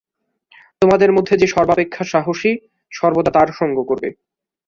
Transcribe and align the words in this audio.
তোমাদের 0.81 1.09
মধ্যে 1.11 1.33
যে 1.37 1.47
সর্বাপেক্ষা 1.47 2.03
সাহসী, 2.03 2.51
সর্বদা 2.91 3.31
তার 3.31 3.49
সঙ্গ 3.59 3.77
করবে। 3.83 4.09